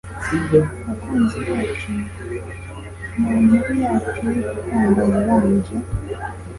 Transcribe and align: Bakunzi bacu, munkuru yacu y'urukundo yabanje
Bakunzi 0.87 1.37
bacu, 1.47 1.91
munkuru 3.21 3.73
yacu 3.83 4.23
y'urukundo 4.35 4.99
yabanje 5.11 5.75